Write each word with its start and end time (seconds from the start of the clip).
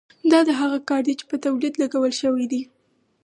دا 0.31 0.39
هغه 0.61 0.79
کار 0.89 1.01
دی 1.07 1.13
چې 1.19 1.25
په 1.29 1.35
تولید 1.45 1.73
لګول 1.81 2.13
شوی 2.21 2.45
دی 2.51 2.61